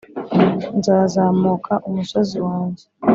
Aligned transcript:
nzazamuka 0.77 1.73
umusozi 1.89 2.35
wanjye 2.47 2.83